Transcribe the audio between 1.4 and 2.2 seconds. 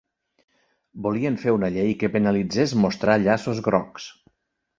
fer una llei que